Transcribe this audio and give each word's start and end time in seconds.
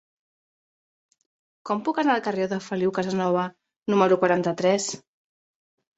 Com 1.69 1.83
puc 1.89 2.01
anar 2.03 2.15
al 2.15 2.25
carrer 2.29 2.47
de 2.53 2.59
Feliu 2.69 2.95
Casanova 3.01 3.47
número 3.95 4.19
quaranta-tres? 4.25 4.93